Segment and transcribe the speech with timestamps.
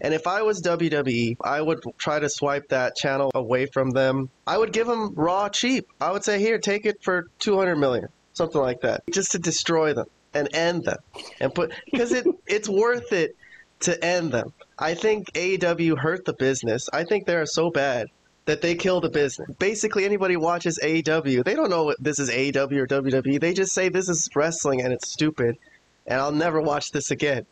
[0.00, 4.30] And if I was WWE, I would try to swipe that channel away from them.
[4.46, 5.88] I would give them Raw cheap.
[6.00, 9.92] I would say, here, take it for 200 million, something like that, just to destroy
[9.92, 10.98] them and end them
[11.40, 13.36] and put because it it's worth it
[13.80, 14.52] to end them.
[14.78, 16.88] I think AEW hurt the business.
[16.92, 18.08] I think they are so bad
[18.44, 19.50] that they kill the business.
[19.58, 23.40] Basically, anybody watches AEW, they don't know what this is AEW or WWE.
[23.40, 25.56] They just say this is wrestling and it's stupid,
[26.06, 27.46] and I'll never watch this again.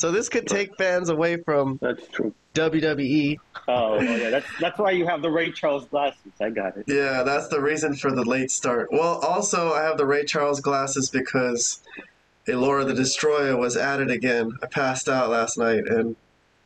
[0.00, 2.34] So this could take fans away from That's true.
[2.54, 3.36] WWE.
[3.68, 6.32] Oh, oh, yeah, that's that's why you have the Ray Charles glasses.
[6.40, 6.86] I got it.
[6.88, 8.88] Yeah, that's the reason for the late start.
[8.90, 11.82] Well, also I have the Ray Charles glasses because
[12.48, 14.50] Elora the Destroyer was added again.
[14.62, 16.16] I passed out last night, and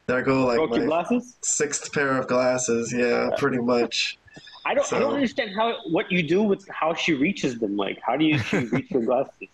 [0.07, 1.37] there go like Broke my glasses?
[1.43, 2.93] sixth pair of glasses.
[2.93, 4.17] Yeah, pretty much.
[4.65, 4.93] I don't.
[4.93, 7.77] I don't understand how what you do with how she reaches them.
[7.77, 9.49] Like, how do you she reach your glasses?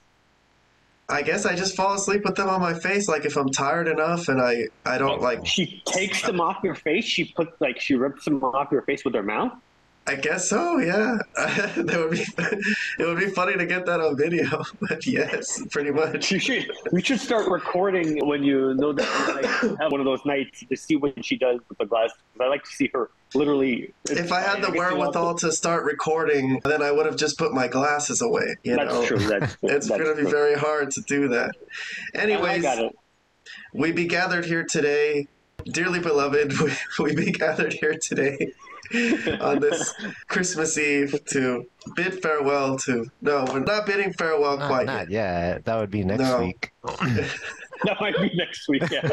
[1.10, 3.08] I guess I just fall asleep with them on my face.
[3.08, 5.44] Like if I'm tired enough and I I don't like.
[5.46, 7.04] She takes them off your face.
[7.04, 9.52] She puts like she rips them off your face with her mouth.
[10.10, 10.78] I guess so.
[10.78, 12.24] Yeah, that would be.
[12.98, 14.62] It would be funny to get that on video.
[14.88, 16.32] But yes, pretty much.
[16.32, 20.24] You should you should start recording when you know that like, have one of those
[20.24, 22.18] nights to see what she does with the glasses.
[22.40, 23.94] I like to see her literally.
[24.06, 27.52] If I had the you wherewithal to start recording, then I would have just put
[27.52, 28.56] my glasses away.
[28.64, 29.18] You That's know, true.
[29.18, 30.30] That's it's going to be true.
[30.30, 31.52] very hard to do that.
[32.14, 32.66] Anyways,
[33.72, 35.28] we be gathered here today,
[35.66, 36.58] dearly beloved.
[36.58, 38.52] We, we be gathered here today
[39.40, 39.94] on this
[40.28, 41.64] Christmas Eve to
[41.96, 43.06] bid farewell to.
[43.20, 45.52] No, we're not bidding farewell Not, quite not yet.
[45.54, 45.64] yet.
[45.64, 46.40] That would be next No.
[46.40, 46.72] week.
[47.84, 48.82] That might be next week.
[48.90, 49.08] Yeah.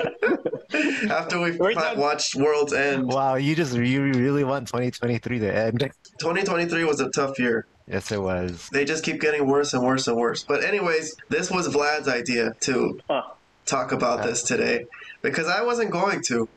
[1.10, 5.56] After we've Right fi- watched World's End, Wow, you just you really want 2023 to
[5.56, 5.80] end?
[6.20, 7.66] 2023 was a tough year.
[7.88, 8.68] Yes, it was.
[8.74, 10.44] They just keep getting worse and worse and worse.
[10.44, 13.22] But anyways, this was Vlad's idea to Huh.
[13.66, 14.86] talk about this today
[15.22, 16.50] because I wasn't going to.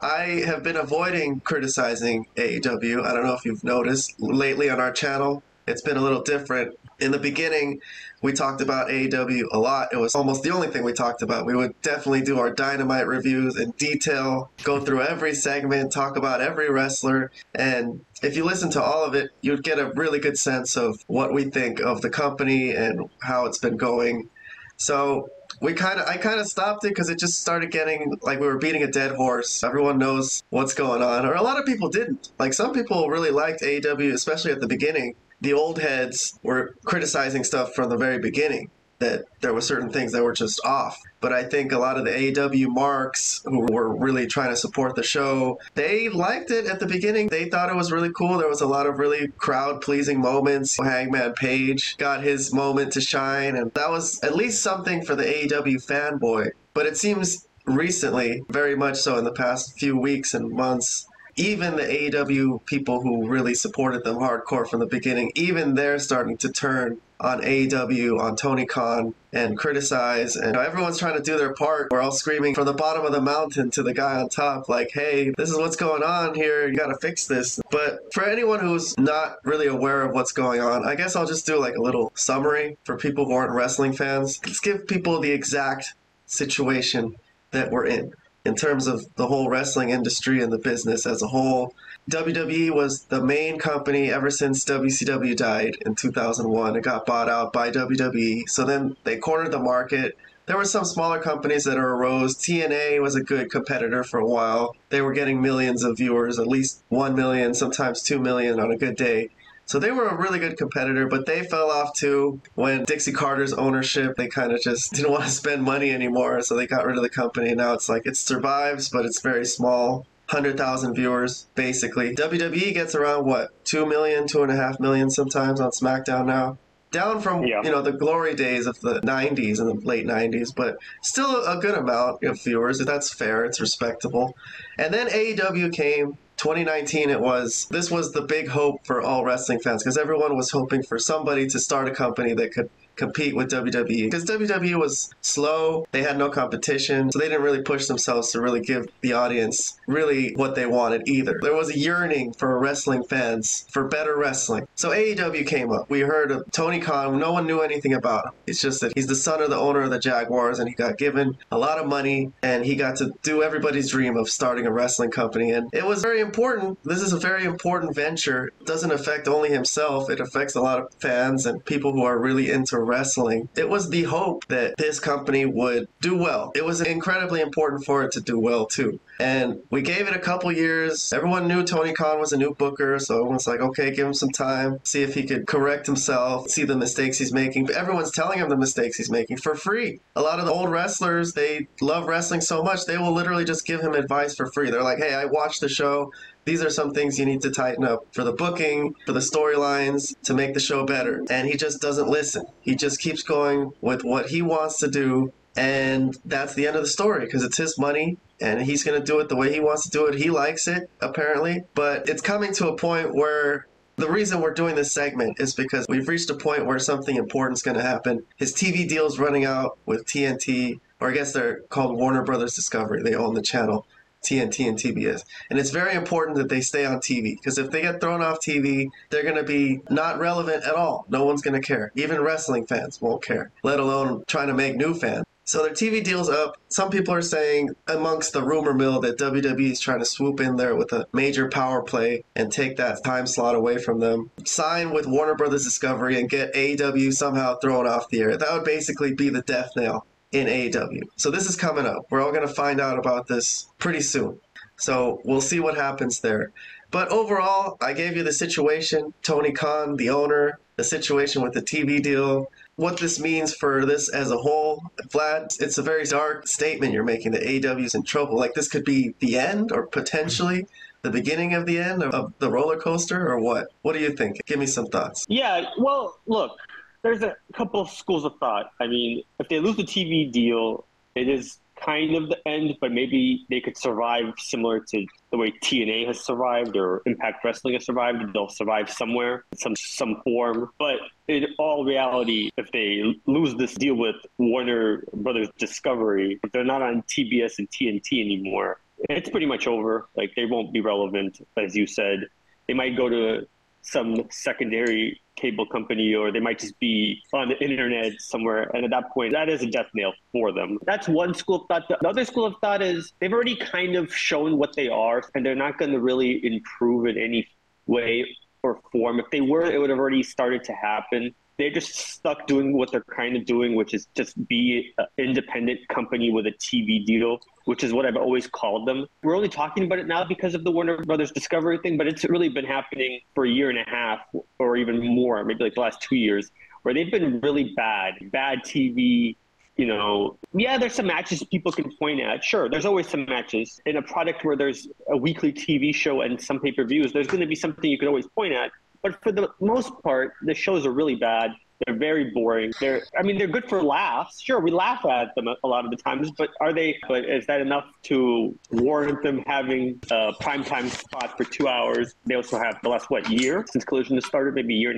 [0.00, 3.04] I have been avoiding criticizing AEW.
[3.04, 5.42] I don't know if you've noticed lately on our channel.
[5.66, 6.78] It's been a little different.
[7.00, 7.80] In the beginning,
[8.22, 9.88] we talked about AEW a lot.
[9.92, 11.46] It was almost the only thing we talked about.
[11.46, 16.40] We would definitely do our dynamite reviews in detail, go through every segment, talk about
[16.40, 17.30] every wrestler.
[17.54, 21.04] And if you listen to all of it, you'd get a really good sense of
[21.06, 24.30] what we think of the company and how it's been going.
[24.76, 25.28] So
[25.60, 28.46] we kind of I kind of stopped it because it just started getting like we
[28.46, 29.62] were beating a dead horse.
[29.62, 32.30] Everyone knows what's going on, or a lot of people didn't.
[32.38, 35.14] Like some people really liked AEW, especially at the beginning.
[35.40, 40.12] The old heads were criticizing stuff from the very beginning that there were certain things
[40.12, 41.00] that were just off.
[41.20, 44.94] But I think a lot of the AEW marks who were really trying to support
[44.94, 47.28] the show, they liked it at the beginning.
[47.28, 48.38] They thought it was really cool.
[48.38, 50.76] There was a lot of really crowd pleasing moments.
[50.76, 55.24] Hangman Page got his moment to shine, and that was at least something for the
[55.24, 56.50] AEW fanboy.
[56.74, 61.76] But it seems recently, very much so in the past few weeks and months, even
[61.76, 66.50] the AEW people who really supported them hardcore from the beginning, even they're starting to
[66.50, 70.36] turn on AEW, on Tony Khan, and criticize.
[70.36, 71.88] And everyone's trying to do their part.
[71.90, 74.90] We're all screaming from the bottom of the mountain to the guy on top, like,
[74.92, 76.68] hey, this is what's going on here.
[76.68, 77.60] You got to fix this.
[77.70, 81.46] But for anyone who's not really aware of what's going on, I guess I'll just
[81.46, 84.40] do like a little summary for people who aren't wrestling fans.
[84.46, 85.94] Let's give people the exact
[86.26, 87.16] situation
[87.50, 88.12] that we're in
[88.44, 91.74] in terms of the whole wrestling industry and the business as a whole.
[92.08, 96.76] WWE was the main company ever since WCW died in 2001.
[96.76, 98.48] It got bought out by WWE.
[98.48, 100.16] So then they cornered the market.
[100.46, 102.36] There were some smaller companies that arose.
[102.36, 104.74] TNA was a good competitor for a while.
[104.88, 108.78] They were getting millions of viewers, at least 1 million, sometimes 2 million on a
[108.78, 109.28] good day.
[109.66, 113.52] So they were a really good competitor, but they fell off too when Dixie Carter's
[113.52, 116.40] ownership, they kind of just didn't want to spend money anymore.
[116.40, 117.54] So they got rid of the company.
[117.54, 120.06] Now it's like it survives, but it's very small.
[120.30, 122.14] 100,000 viewers, basically.
[122.14, 126.58] WWE gets around, what, 2 million, 2.5 million sometimes on SmackDown now?
[126.90, 127.62] Down from, Yeah.
[127.62, 131.58] you know, the glory days of the 90s and the late 90s, but still a
[131.60, 132.78] good amount of viewers.
[132.78, 133.44] That's fair.
[133.44, 134.34] It's respectable.
[134.78, 136.16] And then AEW came.
[136.38, 140.52] 2019 it was this was the big hope for all wrestling fans because everyone was
[140.52, 145.14] hoping for somebody to start a company that could compete with WWE because WWE was
[145.22, 145.86] slow.
[145.92, 147.10] They had no competition.
[147.10, 151.08] So they didn't really push themselves to really give the audience really what they wanted
[151.08, 151.38] either.
[151.40, 154.66] There was a yearning for wrestling fans for better wrestling.
[154.74, 155.88] So AEW came up.
[155.88, 157.18] We heard of Tony Khan.
[157.18, 158.32] No one knew anything about him.
[158.46, 160.98] It's just that he's the son of the owner of the Jaguars and he got
[160.98, 164.72] given a lot of money and he got to do everybody's dream of starting a
[164.72, 165.52] wrestling company.
[165.52, 166.78] And it was very important.
[166.84, 168.48] This is a very important venture.
[168.60, 170.10] It doesn't affect only himself.
[170.10, 173.90] It affects a lot of fans and people who are really into wrestling it was
[173.90, 178.20] the hope that this company would do well it was incredibly important for it to
[178.20, 181.12] do well too And we gave it a couple years.
[181.12, 184.30] Everyone knew Tony Khan was a new booker, so everyone's like, okay, give him some
[184.30, 187.66] time, see if he could correct himself, see the mistakes he's making.
[187.66, 190.00] But everyone's telling him the mistakes he's making for free.
[190.14, 193.66] A lot of the old wrestlers, they love wrestling so much, they will literally just
[193.66, 194.70] give him advice for free.
[194.70, 196.12] They're like, hey, I watched the show.
[196.48, 200.14] These are some things you need to tighten up for the booking, for the storylines,
[200.22, 201.22] to make the show better.
[201.28, 202.46] And he just doesn't listen.
[202.62, 206.82] He just keeps going with what he wants to do and that's the end of
[206.82, 209.60] the story because it's his money and he's going to do it the way he
[209.60, 210.14] wants to do it.
[210.14, 211.64] He likes it, apparently.
[211.74, 213.66] But it's coming to a point where
[213.96, 217.58] the reason we're doing this segment is because we've reached a point where something important
[217.58, 218.24] is going to happen.
[218.36, 223.02] His TV deal's running out with TNT, or I guess they're called Warner Brothers Discovery.
[223.02, 223.86] They own the channel.
[224.24, 225.24] TNT and TBS.
[225.50, 228.40] And it's very important that they stay on TV because if they get thrown off
[228.40, 231.06] TV, they're going to be not relevant at all.
[231.08, 231.92] No one's going to care.
[231.94, 235.24] Even wrestling fans won't care, let alone trying to make new fans.
[235.48, 236.58] So their TV deal's up.
[236.68, 240.56] Some people are saying amongst the rumor mill that WWE is trying to swoop in
[240.56, 244.30] there with a major power play and take that time slot away from them.
[244.44, 248.36] Sign with Warner Brothers Discovery and get AEW somehow thrown off the air.
[248.36, 251.02] That would basically be the death nail in AEW.
[251.16, 252.06] So this is coming up.
[252.10, 254.40] We're all going to find out about this pretty soon.
[254.76, 256.52] So we'll see what happens there.
[256.90, 261.60] But overall, I gave you the situation Tony Khan, the owner, the situation with the
[261.60, 264.84] TV deal, what this means for this as a whole.
[265.08, 268.36] Vlad, it's a very dark statement you're making that AEW is in trouble.
[268.36, 270.66] Like this could be the end or potentially
[271.02, 273.68] the beginning of the end of the roller coaster or what?
[273.82, 274.40] What do you think?
[274.46, 275.24] Give me some thoughts.
[275.28, 276.58] Yeah, well, look,
[277.02, 278.70] there's a couple of schools of thought.
[278.80, 282.92] I mean, if they lose the TV deal, it is kind of the end, but
[282.92, 287.84] maybe they could survive similar to the way TNA has survived or Impact Wrestling has
[287.84, 288.32] survived.
[288.32, 290.70] They'll survive somewhere, some some form.
[290.78, 290.96] But
[291.28, 296.82] in all reality, if they lose this deal with Warner Brothers Discovery, if they're not
[296.82, 300.08] on TBS and TNT anymore, it's pretty much over.
[300.16, 302.28] Like they won't be relevant, as you said.
[302.66, 303.46] They might go to
[303.90, 308.70] some secondary cable company or they might just be on the internet somewhere.
[308.74, 310.78] And at that point, that is a death nail for them.
[310.84, 311.88] That's one school of thought.
[311.88, 315.44] The other school of thought is they've already kind of shown what they are and
[315.44, 317.48] they're not going to really improve in any
[317.86, 318.26] way
[318.62, 319.20] or form.
[319.20, 322.92] If they were, it would have already started to happen they're just stuck doing what
[322.92, 327.40] they're kind of doing, which is just be an independent company with a TV deal,
[327.64, 329.06] which is what I've always called them.
[329.24, 332.24] We're only talking about it now because of the Warner Brothers Discovery thing, but it's
[332.24, 334.20] really been happening for a year and a half
[334.60, 336.50] or even more, maybe like the last two years,
[336.82, 339.36] where they've been really bad, bad TV.
[339.76, 342.42] You know, yeah, there's some matches people can point at.
[342.42, 343.80] Sure, there's always some matches.
[343.86, 347.28] In a product where there's a weekly TV show and some pay per views, there's
[347.28, 350.54] going to be something you can always point at but for the most part, the
[350.54, 351.52] shows are really bad.
[351.86, 352.72] They're very boring.
[352.80, 354.40] They're, I mean, they're good for laughs.
[354.40, 356.98] Sure, we laugh at them a lot of the times, but are they?
[357.06, 362.14] But is that enough to warrant them having a primetime spot for two hours?
[362.26, 364.90] They also have the last what year since Collision has started, maybe a year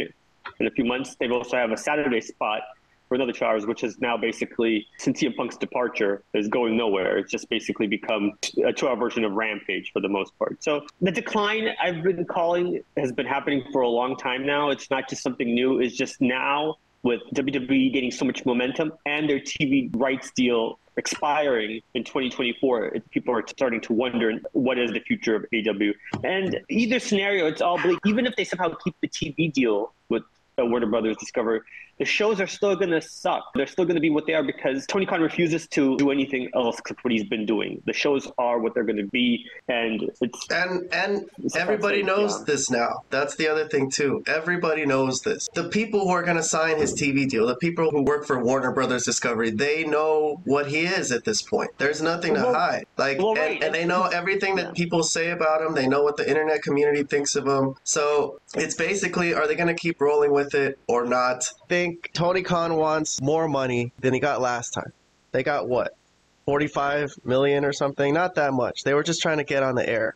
[0.58, 1.16] in a few months.
[1.20, 2.62] They also have a Saturday spot
[3.10, 7.18] for another hours, which is now basically since CM Punk's departure is going nowhere.
[7.18, 8.34] It's just basically become
[8.64, 10.62] a two-hour version of Rampage for the most part.
[10.62, 14.70] So the decline I've been calling has been happening for a long time now.
[14.70, 15.80] It's not just something new.
[15.80, 21.80] It's just now with WWE getting so much momentum and their TV rights deal expiring
[21.94, 25.94] in 2024, people are starting to wonder what is the future of AEW.
[26.22, 27.98] And either scenario, it's all bleak.
[28.04, 30.22] Even if they somehow keep the TV deal with
[30.60, 31.64] uh, Warner Brothers Discover,
[32.00, 33.44] the shows are still going to suck.
[33.54, 36.50] They're still going to be what they are because Tony Khan refuses to do anything
[36.54, 37.82] else except what he's been doing.
[37.84, 42.44] The shows are what they're going to be, and it's and and everybody knows yeah.
[42.46, 43.02] this now.
[43.10, 44.24] That's the other thing too.
[44.26, 45.50] Everybody knows this.
[45.54, 48.42] The people who are going to sign his TV deal, the people who work for
[48.42, 51.70] Warner Brothers Discovery, they know what he is at this point.
[51.76, 52.86] There's nothing to well, hide.
[52.96, 53.56] Like, well, right.
[53.56, 55.74] and, and, they know everything that people say about him.
[55.74, 57.74] They know what the internet community thinks of him.
[57.84, 61.44] So it's basically, are they going to keep rolling with it or not?
[61.68, 64.92] Think think Tony Khan wants more money than he got last time.
[65.32, 65.96] They got what?
[66.46, 68.14] 45 million or something?
[68.14, 68.84] Not that much.
[68.84, 70.14] They were just trying to get on the air.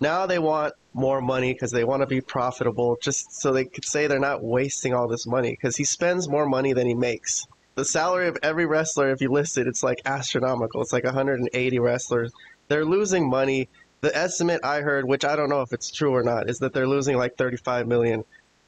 [0.00, 3.84] Now they want more money because they want to be profitable just so they could
[3.84, 7.46] say they're not wasting all this money because he spends more money than he makes.
[7.74, 10.82] The salary of every wrestler, if you list it, it's like astronomical.
[10.82, 12.32] It's like 180 wrestlers.
[12.68, 13.68] They're losing money.
[14.00, 16.72] The estimate I heard, which I don't know if it's true or not, is that
[16.72, 18.24] they're losing like 35 million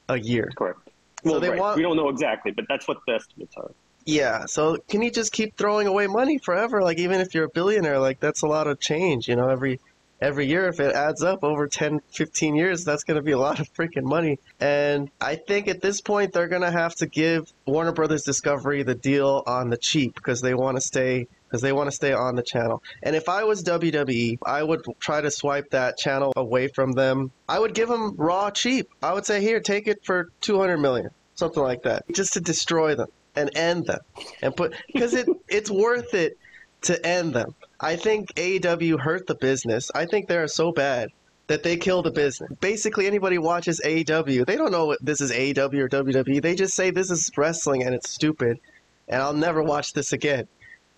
[0.09, 0.51] a year.
[0.55, 0.92] Correct.
[1.25, 1.59] Well, so they right.
[1.59, 1.77] want.
[1.77, 3.71] We don't know exactly, but that's what the estimates are.
[4.05, 4.47] Yeah.
[4.47, 6.83] So can you just keep throwing away money forever?
[6.83, 9.29] Like even if you're a billionaire, like that's a lot of change.
[9.29, 9.81] You know, every
[10.23, 13.39] every year if it adds up over 10 15 years that's going to be a
[13.39, 17.07] lot of freaking money and i think at this point they're going to have to
[17.07, 21.61] give warner brothers discovery the deal on the cheap because they want to stay because
[21.61, 22.83] they want to stay on the channel.
[23.03, 27.31] And if I was WWE, I would try to swipe that channel away from them.
[27.47, 28.89] I would give them Raw cheap.
[29.03, 32.95] I would say, here, take it for 200 million, something like that, just to destroy
[32.95, 34.01] them and end them
[34.43, 36.39] and put because it it's worth it
[36.83, 37.55] to end them.
[37.79, 39.91] I think AEW hurt the business.
[39.95, 41.11] I think they are so bad
[41.49, 42.51] that they kill the business.
[42.61, 46.41] Basically, anybody watches AEW, they don't know what this is AEW or WWE.
[46.41, 48.59] They just say this is wrestling and it's stupid,
[49.07, 50.49] and I'll never watch this again.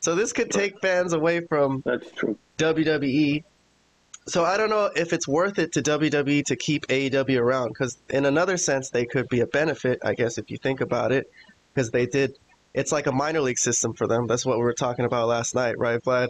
[0.04, 2.38] So this could take fans away from That's true.
[2.58, 3.42] WWE.
[4.26, 7.96] So I don't know if it's worth it to WWE to keep AEW around because
[8.10, 11.30] in another sense they could be a benefit, I guess, if you think about it,
[11.72, 12.36] because they did.
[12.74, 14.26] It's like a minor league system for them.
[14.26, 16.28] That's what we were talking about last night, right, Vlad?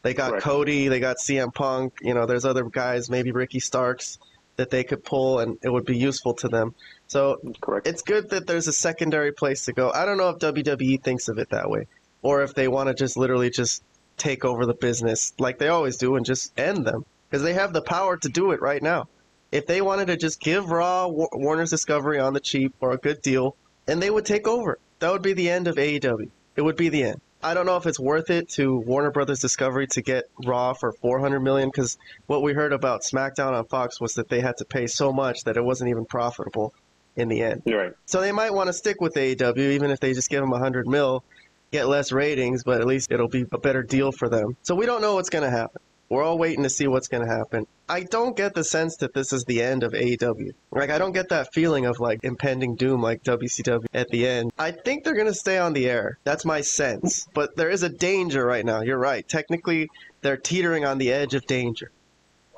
[0.00, 0.44] They got Correct.
[0.44, 1.92] Cody, they got CM Punk.
[2.00, 4.18] You know, there's other guys, maybe Ricky Starks,
[4.56, 6.74] that they could pull, and it would be useful to them.
[7.06, 7.86] So Correct.
[7.86, 9.90] it's good that there's a secondary place to go.
[9.90, 11.86] I don't know if WWE thinks of it that way,
[12.22, 13.82] or if they want to just literally just
[14.16, 17.72] take over the business like they always do and just end them because they have
[17.72, 19.08] the power to do it right now.
[19.50, 22.96] If they wanted to just give Raw Wa- Warner's Discovery on the cheap or a
[22.96, 24.78] good deal, and they would take over.
[25.00, 26.28] That would be the end of AEW.
[26.54, 27.20] It would be the end.
[27.42, 30.92] I don't know if it's worth it to Warner Brothers Discovery to get Raw for
[30.92, 31.96] 400 million because
[32.26, 35.44] what we heard about SmackDown on Fox was that they had to pay so much
[35.44, 36.74] that it wasn't even profitable
[37.16, 37.62] in the end.
[37.64, 37.92] You're right.
[38.04, 40.86] So they might want to stick with AEW, even if they just give them 100
[40.86, 41.24] mil,
[41.70, 44.56] get less ratings, but at least it'll be a better deal for them.
[44.62, 45.80] So we don't know what's going to happen.
[46.08, 47.68] We're all waiting to see what's going to happen.
[47.88, 50.52] I don't get the sense that this is the end of AEW.
[50.72, 54.50] Like, I don't get that feeling of like impending doom like WCW at the end.
[54.58, 56.18] I think they're going to stay on the air.
[56.24, 57.28] That's my sense.
[57.32, 58.80] But there is a danger right now.
[58.80, 59.26] You're right.
[59.28, 59.88] Technically,
[60.20, 61.92] they're teetering on the edge of danger.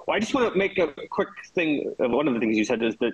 [0.07, 1.95] Well, I just want to make a quick thing.
[2.03, 3.13] uh, One of the things you said is that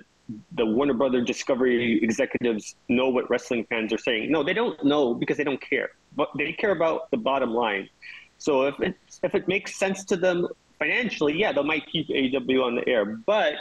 [0.53, 4.31] the Warner Brother Discovery executives know what wrestling fans are saying.
[4.31, 5.89] No, they don't know because they don't care.
[6.15, 7.89] But they care about the bottom line.
[8.37, 12.63] So if it if it makes sense to them financially, yeah, they might keep AEW
[12.63, 13.05] on the air.
[13.05, 13.53] But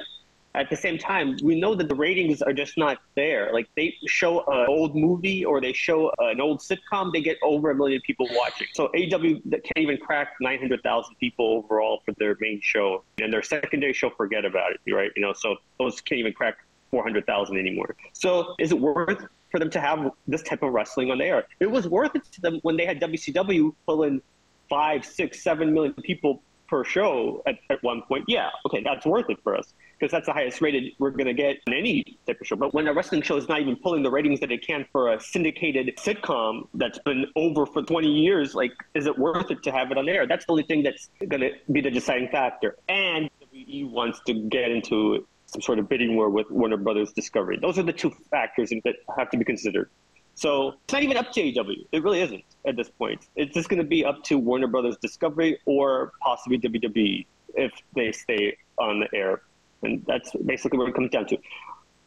[0.58, 3.52] at the same time, we know that the ratings are just not there.
[3.52, 7.70] Like they show an old movie or they show an old sitcom, they get over
[7.70, 8.66] a million people watching.
[8.74, 13.92] So AEW can't even crack 900,000 people overall for their main show, and their secondary
[13.92, 15.12] show, forget about it, right?
[15.14, 16.56] You know, so those can't even crack
[16.90, 17.94] 400,000 anymore.
[18.12, 21.46] So is it worth for them to have this type of wrestling on the air?
[21.60, 24.20] It was worth it to them when they had WCW pull in
[24.68, 28.24] five, six, seven million people per show at, at one point.
[28.26, 31.34] Yeah, okay, that's worth it for us because that's the highest rated we're going to
[31.34, 32.56] get in any type of show.
[32.56, 35.12] But when a wrestling show is not even pulling the ratings that it can for
[35.12, 39.72] a syndicated sitcom that's been over for 20 years, like, is it worth it to
[39.72, 40.26] have it on air?
[40.26, 42.76] That's the only thing that's going to be the deciding factor.
[42.88, 47.58] And WWE wants to get into some sort of bidding war with Warner Brothers Discovery.
[47.60, 49.90] Those are the two factors that have to be considered.
[50.34, 51.86] So it's not even up to AEW.
[51.90, 53.26] It really isn't at this point.
[53.34, 58.12] It's just going to be up to Warner Brothers Discovery or possibly WWE if they
[58.12, 59.42] stay on the air.
[59.82, 61.38] And that's basically what it comes down to.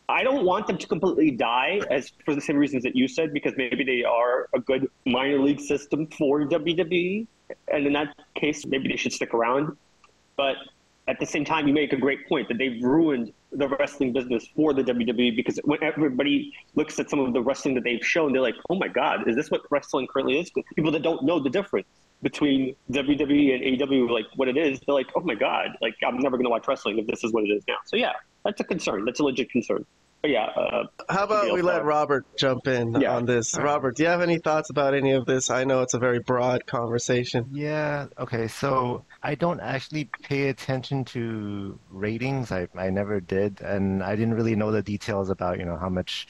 [0.09, 3.31] I don't want them to completely die, as for the same reasons that you said,
[3.31, 7.27] because maybe they are a good minor league system for WWE,
[7.69, 9.77] and in that case, maybe they should stick around.
[10.35, 10.57] But
[11.07, 14.47] at the same time, you make a great point that they've ruined the wrestling business
[14.55, 18.33] for the WWE because when everybody looks at some of the wrestling that they've shown,
[18.33, 21.39] they're like, "Oh my God, is this what wrestling currently is?" People that don't know
[21.39, 21.87] the difference
[22.21, 26.17] between WWE and AEW, like what it is, they're like, "Oh my God, like I'm
[26.17, 28.13] never going to watch wrestling if this is what it is now." So yeah,
[28.45, 29.05] that's a concern.
[29.05, 29.85] That's a legit concern.
[30.21, 33.15] But yeah, uh, How about we let for- Robert jump in Yeah.
[33.15, 33.57] on this?
[33.57, 35.49] Robert, do you have any thoughts about any of this?
[35.49, 37.47] I know it's a very broad conversation.
[37.51, 42.51] Yeah, okay, so I don't actually pay attention to ratings.
[42.51, 45.89] I, I never did, and I didn't really know the details about, you know, how
[45.89, 46.27] much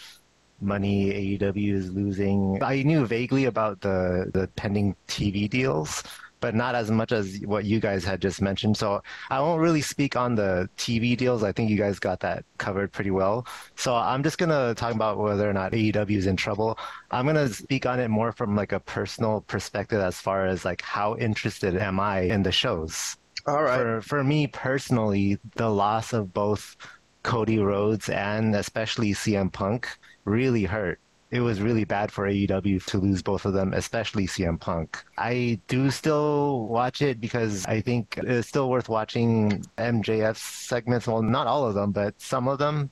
[0.62, 2.62] money AEW is losing.
[2.64, 6.04] I knew vaguely about the, the pending TV deals,
[6.42, 8.76] but not as much as what you guys had just mentioned.
[8.76, 11.44] So I won't really speak on the TV deals.
[11.44, 13.46] I think you guys got that covered pretty well.
[13.76, 16.78] So I'm just gonna talk about whether or not AEW is in trouble.
[17.12, 20.82] I'm gonna speak on it more from like a personal perspective as far as like
[20.82, 23.16] how interested am I in the shows.
[23.48, 23.78] All right.
[23.78, 26.76] For for me personally, the loss of both
[27.24, 29.88] Cody Rhodes and especially CM Punk
[30.26, 31.00] really hurt.
[31.32, 35.02] It was really bad for AEW to lose both of them, especially CM Punk.
[35.18, 41.08] I do still watch it because I think it's still worth watching MJF's segments.
[41.08, 42.92] Well, not all of them, but some of them.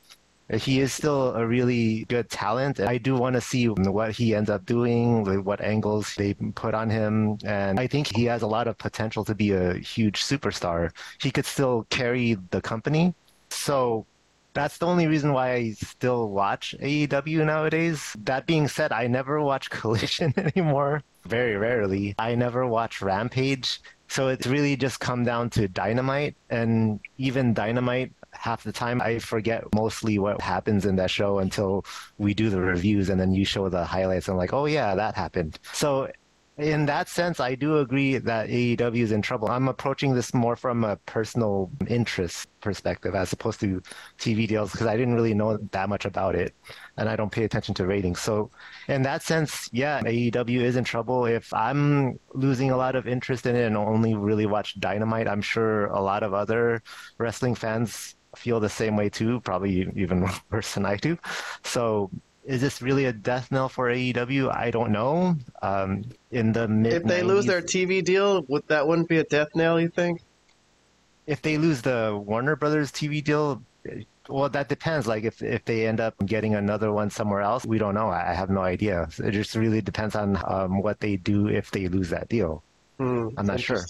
[0.51, 2.79] He is still a really good talent.
[2.79, 6.89] I do want to see what he ends up doing, what angles they put on
[6.89, 7.37] him.
[7.43, 10.91] And I think he has a lot of potential to be a huge superstar.
[11.21, 13.13] He could still carry the company.
[13.49, 14.07] So
[14.53, 18.15] That's the only reason why I still watch AEW nowadays.
[18.23, 21.03] That being said, I never watch Collision anymore.
[21.25, 22.15] Very rarely.
[22.17, 23.81] I never watch Rampage.
[24.07, 26.35] So it's really just come down to Dynamite.
[26.49, 31.85] And even Dynamite, half the time I forget mostly what happens in that show until
[32.17, 34.27] we do the reviews and then you show the highlights.
[34.27, 35.59] I'm like, oh yeah, that happened.
[35.73, 36.09] So
[36.59, 39.49] in that sense, I do agree that AEW is in trouble.
[39.49, 43.81] I'm approaching this more from a personal interest perspective as opposed to
[44.17, 46.53] TV deals because I didn't really know that much about it
[46.97, 48.19] and I don't pay attention to ratings.
[48.19, 48.51] So,
[48.89, 51.25] in that sense, yeah, AEW is in trouble.
[51.25, 55.41] If I'm losing a lot of interest in it and only really watch Dynamite, I'm
[55.41, 56.83] sure a lot of other
[57.17, 61.17] wrestling fans feel the same way too, probably even worse than I do.
[61.63, 62.11] So,
[62.45, 64.53] is this really a death knell for AEW?
[64.55, 65.35] I don't know.
[65.61, 69.23] Um, in the mid, if they lose their TV deal, would that wouldn't be a
[69.23, 69.79] death knell?
[69.79, 70.21] You think?
[71.27, 73.61] If they lose the Warner Brothers TV deal,
[74.27, 75.05] well, that depends.
[75.07, 78.09] Like if if they end up getting another one somewhere else, we don't know.
[78.09, 79.09] I have no idea.
[79.19, 82.63] It just really depends on um, what they do if they lose that deal.
[82.97, 83.85] Hmm, I'm not sure.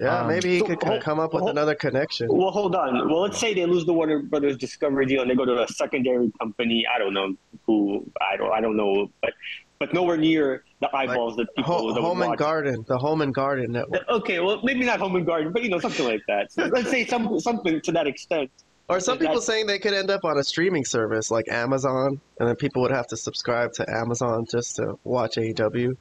[0.00, 2.26] Yeah, um, maybe he so, could hold, come up with hold, another connection.
[2.28, 3.08] Well, hold on.
[3.08, 5.68] Well, let's say they lose the Warner Brothers Discovery deal and they go to a
[5.68, 6.84] secondary company.
[6.92, 7.34] I don't know
[7.64, 8.10] who.
[8.20, 8.52] I don't.
[8.52, 9.32] I don't know, but
[9.78, 11.74] but nowhere near the eyeballs like that people.
[11.74, 12.36] Ho- that home and.
[12.36, 14.02] Garden, the Home and Garden network.
[14.08, 16.50] Okay, well, maybe not Home and Garden, but you know something like that.
[16.52, 18.50] So let's say some something to that extent.
[18.88, 22.48] Or some people saying they could end up on a streaming service like Amazon, and
[22.48, 25.96] then people would have to subscribe to Amazon just to watch AEW,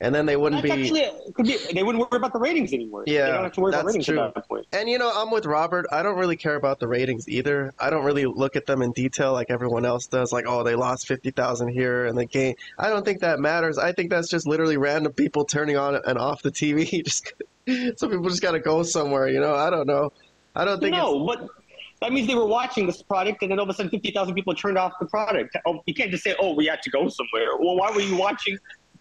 [0.00, 1.00] and then they wouldn't That's be.
[1.00, 1.58] actually could be.
[1.72, 3.04] They wouldn't worry about the ratings anymore.
[3.06, 4.20] Yeah, they don't have to worry about ratings true.
[4.20, 4.66] at that point.
[4.72, 5.86] And you know, I'm with Robert.
[5.90, 7.72] I don't really care about the ratings either.
[7.78, 10.32] I don't really look at them in detail like everyone else does.
[10.32, 12.56] Like, oh, they lost fifty thousand here and the game.
[12.78, 13.78] I don't think that matters.
[13.78, 17.04] I think that's just literally random people turning on and off the TV.
[17.04, 17.32] just
[17.98, 19.28] some people just got to go somewhere.
[19.28, 20.12] You know, I don't know.
[20.54, 20.94] I don't think.
[20.94, 21.48] No, but
[22.00, 24.34] that means they were watching this product, and then all of a sudden, fifty thousand
[24.34, 25.56] people turned off the product.
[25.66, 28.16] Oh, you can't just say, "Oh, we had to go somewhere." Well, why were you
[28.16, 28.58] watching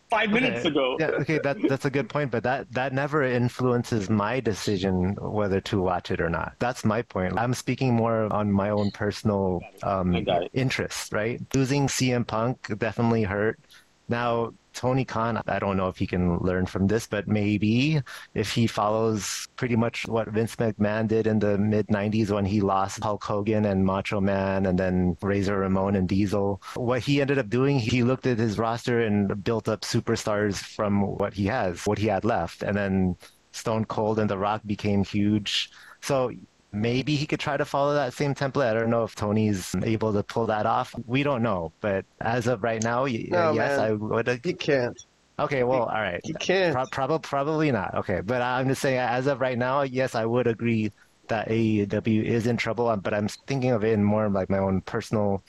[0.10, 0.70] five minutes Okay.
[0.70, 0.96] ago?
[1.00, 5.60] Yeah, okay, that that's a good point, but that that never influences my decision whether
[5.62, 6.54] to watch it or not.
[6.60, 7.34] That's my point.
[7.38, 10.52] I'm speaking more on my own personal um, I got it.
[10.54, 11.42] interests, right?
[11.54, 13.60] Losing CM Punk definitely hurt.
[14.08, 18.02] Now Tony Khan, I don't know if he can learn from this, but maybe
[18.34, 22.62] if he follows pretty much what Vince McMahon did in the mid 90s when he
[22.62, 27.40] lost Hulk Hogan and Macho Man and then Razor Ramon and Diesel, what he ended
[27.40, 31.86] up doing, he looked at his roster and built up superstars from what he has,
[31.86, 32.62] what he had left.
[32.62, 33.16] And then
[33.54, 35.72] Stone Cold and The Rock became huge.
[36.02, 36.32] So
[36.72, 38.68] maybe he could try to follow that same template.
[38.70, 40.94] I don't know if Tony's able to pull that off.
[41.08, 41.72] We don't know.
[41.82, 43.80] But as of right now, No, yes, man.
[43.80, 44.40] I would.
[44.44, 44.98] You can't.
[45.38, 46.22] Okay, well, all right.
[46.24, 46.74] You can't.
[46.74, 47.94] Pro- prob- probably not.
[47.96, 50.92] Okay, but I'm just saying, as of right now, yes, I would agree
[51.28, 52.96] that AEW is in trouble.
[52.98, 55.44] But I'm thinking of it in more like my own personal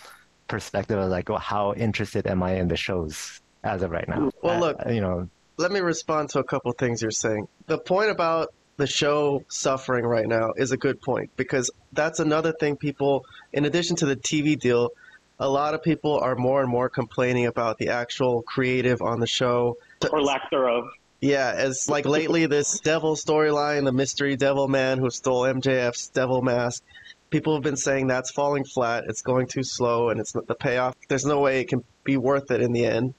[0.48, 4.30] perspective of like, well, how interested am I in the shows as of right now?
[4.42, 4.76] Well, Uh, look.
[4.88, 7.46] you know, let me respond to a couple things you're saying.
[7.66, 12.52] The point about the show suffering right now is a good point because that's another
[12.52, 14.90] thing people, in addition to the TV deal,
[15.38, 19.26] a lot of people are more and more complaining about the actual creative on the
[19.26, 19.76] show.
[20.10, 20.84] or lack thereof.
[21.20, 26.42] Yeah, as like lately, this devil storyline, the mystery devil man who stole MJF's devil
[26.42, 26.82] mask.
[27.30, 29.04] People have been saying that's falling flat.
[29.08, 30.94] It's going too slow, and it's not the payoff.
[31.08, 33.14] There's no way it can be worth it in the end.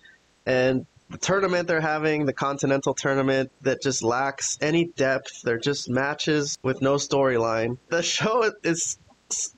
[0.45, 5.41] And the tournament they're having, the Continental tournament, that just lacks any depth.
[5.43, 7.77] They're just matches with no storyline.
[7.89, 8.97] The show is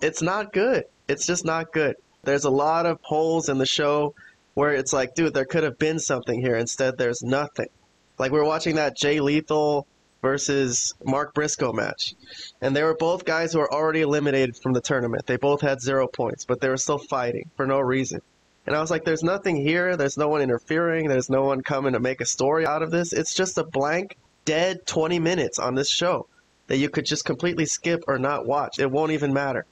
[0.02, 0.86] it's not good.
[1.08, 1.96] It's just not good.
[2.24, 4.14] There's a lot of holes in the show
[4.54, 6.56] where it's like, dude, there could have been something here.
[6.56, 7.70] Instead, there's nothing.
[8.18, 9.88] Like we're watching that Jay Lethal
[10.22, 12.14] versus Mark Briscoe match,
[12.62, 15.26] and they were both guys who were already eliminated from the tournament.
[15.26, 18.22] They both had zero points, but they were still fighting for no reason.
[18.66, 19.98] And I was like, there's nothing here.
[19.98, 21.08] There's no one interfering.
[21.08, 23.14] There's no one coming to make a story out of this.
[23.14, 26.28] It's just a blank, dead 20 minutes on this show
[26.68, 28.80] that you could just completely skip or not watch.
[28.80, 29.66] It won't even matter.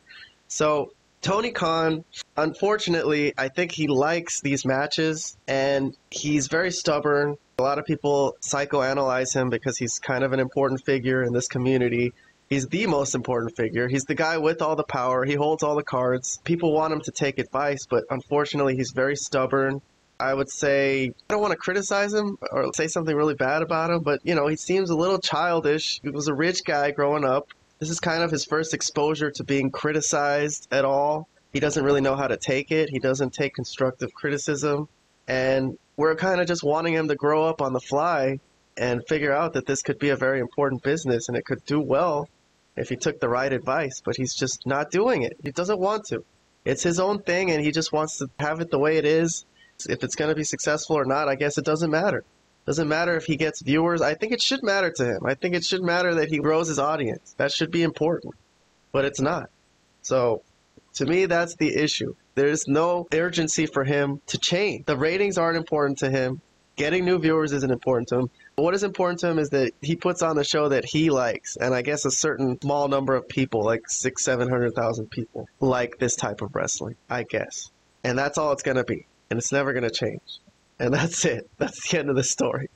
[0.48, 2.04] So Tony Khan,
[2.36, 7.38] unfortunately, I think he likes these matches and he's very stubborn.
[7.60, 11.48] A lot of people psychoanalyze him because he's kind of an important figure in this
[11.48, 12.14] community.
[12.50, 13.90] He's the most important figure.
[13.90, 15.26] He's the guy with all the power.
[15.26, 16.40] He holds all the cards.
[16.46, 19.82] People want him to take advice, but unfortunately, he's very stubborn.
[20.18, 23.92] I would say I don't want to criticize him or say something really bad about
[23.92, 26.00] him, but you know, he seems a little childish.
[26.02, 27.50] He was a rich guy growing up.
[27.80, 31.28] This is kind of his first exposure to being criticized at all.
[31.52, 32.90] He doesn't really know how to take it.
[32.90, 34.88] He doesn't take constructive criticism.
[35.28, 38.40] And we're kind of just wanting him to grow up on the fly
[38.78, 41.80] and figure out that this could be a very important business and it could do
[41.80, 42.30] well
[42.78, 45.36] if he took the right advice, but he's just not doing it.
[45.44, 46.24] He doesn't want to.
[46.64, 49.46] It's his own thing, and he just wants to have it the way it is.
[49.90, 52.24] If it's going to be successful or not, I guess it doesn't matter.
[52.66, 54.02] Doesn't matter if he gets viewers.
[54.02, 55.26] I think it should matter to him.
[55.26, 57.34] I think it should matter that he grows his audience.
[57.38, 58.34] That should be important.
[58.92, 59.50] But it's not.
[60.02, 60.44] So,
[60.96, 62.16] to me, that's the issue.
[62.36, 64.86] There's no urgency for him to change.
[64.86, 66.42] The ratings aren't important to him.
[66.78, 68.30] Getting new viewers isn't important to him.
[68.56, 71.58] What is important to him is that he puts on the show that he likes,
[71.58, 75.50] and I guess a certain small number of people, like six, seven hundred thousand people,
[75.60, 76.96] like this type of wrestling.
[77.10, 77.72] I guess,
[78.04, 80.40] and that's all it's gonna be, and it's never gonna change,
[80.80, 81.50] and that's it.
[81.58, 82.70] That's the end of the story,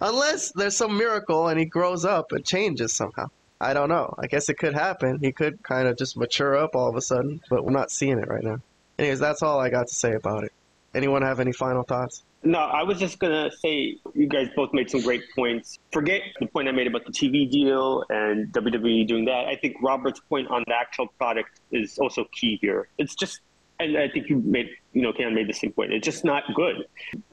[0.00, 3.26] unless there's some miracle and he grows up and changes somehow.
[3.60, 4.14] I don't know.
[4.20, 5.18] I guess it could happen.
[5.20, 8.20] He could kind of just mature up all of a sudden, but we're not seeing
[8.20, 8.58] it right now.
[9.00, 10.52] Anyways, that's all I got to say about it.
[10.98, 12.24] Anyone have any final thoughts?
[12.42, 15.78] No, I was just gonna say you guys both made some great points.
[15.92, 19.46] Forget the point I made about the TV deal and WWE doing that.
[19.46, 22.88] I think Robert's point on the actual product is also key here.
[22.98, 23.42] It's just,
[23.78, 25.92] and I think you made, you know, Ken made the same point.
[25.92, 26.84] It's just not good.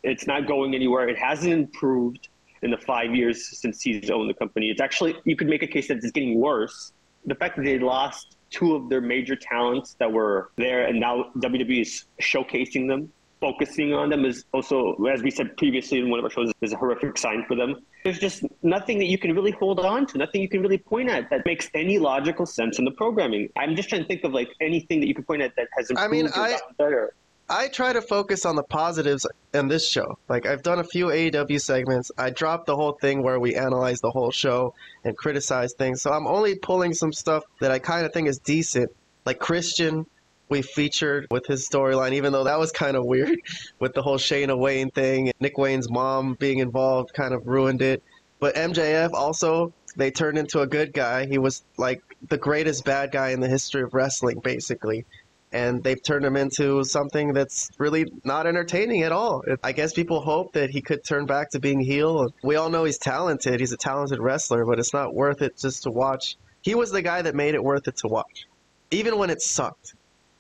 [0.03, 1.09] It's not going anywhere.
[1.09, 2.29] It hasn't improved
[2.61, 4.69] in the five years since he's owned the company.
[4.69, 6.93] It's actually you could make a case that it's getting worse.
[7.25, 11.31] The fact that they lost two of their major talents that were there, and now
[11.37, 16.19] WWE is showcasing them focusing on them is also, as we said previously in one
[16.19, 17.75] of our shows, is a horrific sign for them.
[18.03, 21.09] There's just nothing that you can really hold on to, nothing you can really point
[21.09, 23.49] at that makes any logical sense in the programming.
[23.55, 25.89] I'm just trying to think of like anything that you can point at that has
[25.89, 27.13] improved I mean, I, better.
[27.47, 30.17] I try to focus on the positives in this show.
[30.27, 32.11] Like I've done a few AEW segments.
[32.17, 36.01] I dropped the whole thing where we analyze the whole show and criticize things.
[36.01, 38.91] So I'm only pulling some stuff that I kind of think is decent.
[39.25, 40.07] Like Christian,
[40.49, 43.39] we featured with his storyline, even though that was kind of weird
[43.79, 45.31] with the whole Shayna Wayne thing.
[45.39, 48.03] Nick Wayne's mom being involved kind of ruined it.
[48.39, 51.25] But MJF also, they turned into a good guy.
[51.25, 55.05] He was like the greatest bad guy in the history of wrestling, basically.
[55.51, 59.41] And they've turned him into something that's really not entertaining at all.
[59.63, 62.27] I guess people hope that he could turn back to being heel.
[62.43, 63.61] We all know he's talented.
[63.61, 66.35] He's a talented wrestler, but it's not worth it just to watch.
[66.61, 68.47] He was the guy that made it worth it to watch,
[68.91, 69.93] even when it sucked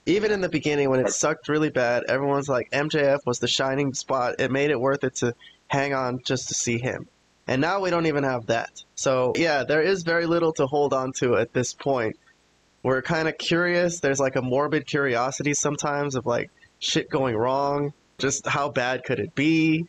[0.05, 3.93] even in the beginning when it sucked really bad, everyone's like MJF was the shining
[3.93, 4.35] spot.
[4.39, 5.33] It made it worth it to
[5.67, 7.07] hang on just to see him.
[7.47, 8.83] And now we don't even have that.
[8.95, 12.17] So yeah, there is very little to hold on to at this point.
[12.83, 13.99] We're kind of curious.
[13.99, 17.93] There's like a morbid curiosity sometimes of like shit going wrong.
[18.17, 19.85] Just how bad could it be?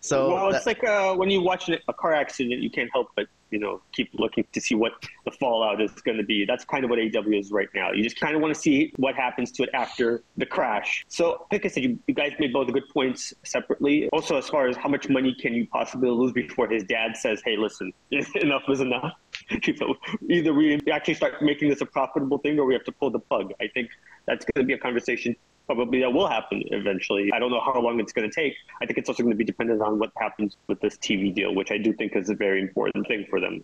[0.00, 3.08] So well, it's that- like uh, when you watch a car accident, you can't help
[3.16, 4.92] but you know keep looking to see what
[5.24, 6.44] the fallout is going to be.
[6.46, 7.92] That's kind of what AEW is right now.
[7.92, 11.04] You just kind of want to see what happens to it after the crash.
[11.08, 14.08] So, like I said, you, you guys made both good points separately.
[14.08, 17.42] Also, as far as how much money can you possibly lose before his dad says,
[17.44, 19.12] "Hey, listen, enough is enough."
[20.30, 23.18] Either we actually start making this a profitable thing, or we have to pull the
[23.18, 23.52] plug.
[23.60, 23.90] I think
[24.26, 25.36] that's going to be a conversation
[25.76, 27.30] probably that will happen eventually.
[27.32, 28.54] I don't know how long it's going to take.
[28.82, 31.54] I think it's also going to be dependent on what happens with this TV deal,
[31.54, 33.62] which I do think is a very important thing for them.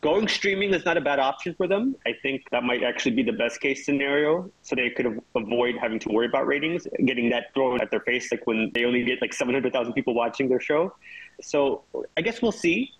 [0.00, 1.96] Going streaming is not a bad option for them.
[2.06, 4.50] I think that might actually be the best case scenario.
[4.62, 8.30] So they could avoid having to worry about ratings, getting that thrown at their face,
[8.30, 10.94] like when they only get like 700,000 people watching their show.
[11.42, 11.82] So
[12.16, 12.92] I guess we'll see.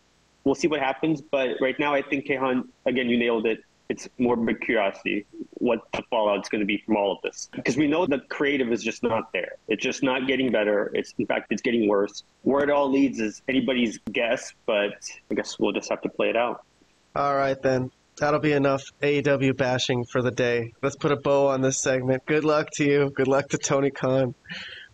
[0.42, 1.22] We'll see what happens.
[1.22, 3.60] But right now, I think Kayhan, again, you nailed it
[3.90, 5.26] it's more big curiosity
[5.68, 8.68] what the fallout's going to be from all of this because we know that creative
[8.72, 12.22] is just not there it's just not getting better it's in fact it's getting worse
[12.42, 14.94] where it all leads is anybody's guess but
[15.30, 16.58] i guess we'll just have to play it out
[17.16, 17.90] All right, then.
[18.18, 20.74] That'll be enough AEW bashing for the day.
[20.82, 22.26] Let's put a bow on this segment.
[22.26, 23.10] Good luck to you.
[23.16, 24.34] Good luck to Tony Khan.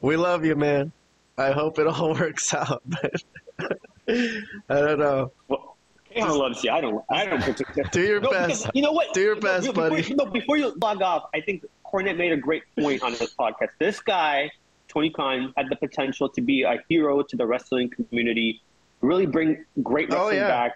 [0.00, 0.92] We love you, man.
[1.36, 3.12] I hope it all works out, but
[4.08, 5.32] I don't know.
[5.48, 5.65] well
[6.16, 6.70] Kayhan loves you.
[6.70, 7.04] I don't.
[7.10, 7.62] I don't.
[7.92, 8.68] Do your No, best.
[8.74, 9.12] you know what?
[9.14, 10.14] Do your No, best, before, buddy.
[10.14, 13.68] No, before you log off, I think Cornette made a great point on this podcast.
[13.78, 14.50] This guy,
[14.88, 18.60] Tony Khan, had the potential to be a hero to the wrestling community,
[19.00, 20.48] really bring great Oh, wrestling yeah.
[20.48, 20.72] back.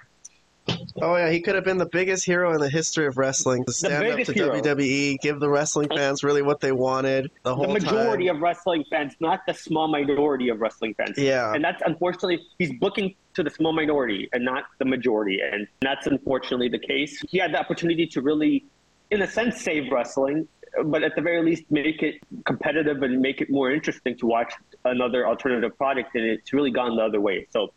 [1.02, 3.64] Oh yeah, he could have been the biggest hero in the history of wrestling.
[3.64, 4.60] To stand up to hero.
[4.60, 8.36] WWE, give the wrestling fans really what they wanted the whole the majority time.
[8.36, 11.16] of wrestling fans, not the small minority of wrestling fans.
[11.16, 11.52] Yeah.
[11.54, 15.40] And that's unfortunately, he's booking to the small minority and not the majority.
[15.40, 17.22] And that's unfortunately the case.
[17.28, 18.66] He had the opportunity to really,
[19.10, 20.48] in a sense, save wrestling,
[20.84, 24.52] but at the very least, make it competitive and make it more interesting to watch
[24.84, 26.14] another alternative product.
[26.14, 27.46] And it's really gone the other way.
[27.50, 27.72] So,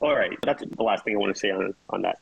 [0.00, 2.18] all right, that's the last thing I want to say on, on that.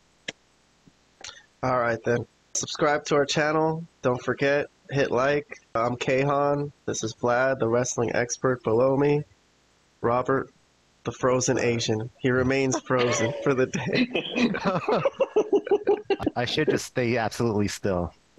[1.63, 2.27] All right then.
[2.55, 3.85] Subscribe to our channel.
[4.03, 5.61] Don't forget, hit like.
[5.75, 6.71] I'm Kayhan.
[6.87, 9.25] This is Vlad, the wrestling expert below me.
[10.01, 10.51] Robert,
[11.05, 12.11] the frozen Asian.
[12.19, 14.09] He remains frozen for the day.
[16.37, 18.15] I should just stay absolutely still.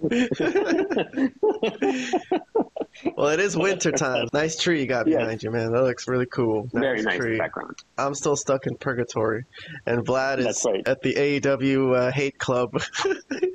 [3.16, 4.28] Well, it is winter time.
[4.32, 5.18] Nice tree you got Yes.
[5.20, 5.72] behind you, man.
[5.72, 6.68] That looks really cool.
[6.72, 7.38] Very nice tree.
[7.38, 7.76] background.
[7.98, 9.44] I'm still stuck in purgatory,
[9.86, 10.86] and Vlad is right.
[10.86, 12.70] at the AEW uh, hate club.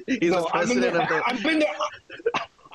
[0.08, 1.24] He's No, the I'm in, president their, of the.
[1.28, 1.76] I'm in their.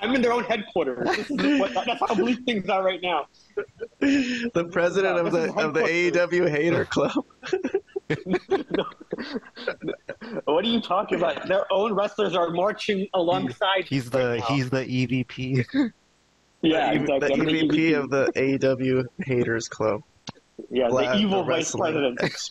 [0.03, 1.07] I'm in their own headquarters.
[1.15, 3.27] This is what, that's how bleak things are right now.
[4.01, 5.81] the president No, of the of the.
[5.83, 7.13] AEW hater club.
[10.47, 11.47] What are you talking about?
[11.49, 13.85] Their own wrestlers are marching alongside.
[13.87, 14.47] He's the now.
[14.47, 15.93] he's the E EVP.
[16.63, 17.45] Yeah, the, exactly.
[17.45, 20.03] the EVP of the AEW haters club.
[20.71, 22.51] yeah, the evil the vice wrestling president.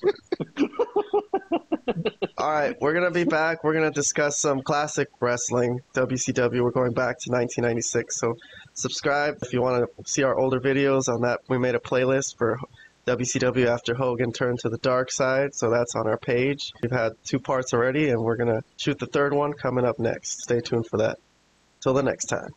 [2.38, 3.64] All right, we're gonna be back.
[3.64, 6.64] We're gonna discuss some classic wrestling, WCW.
[6.64, 8.18] We're going back to 1996.
[8.20, 8.38] So
[8.74, 11.10] subscribe if you want to see our older videos.
[11.10, 12.60] On that, we made a playlist for
[13.06, 15.54] WCW after Hogan turned to the dark side.
[15.54, 16.72] So that's on our page.
[16.82, 20.42] We've had two parts already, and we're gonna shoot the third one coming up next.
[20.44, 21.18] Stay tuned for that.
[21.82, 22.52] Till the next time.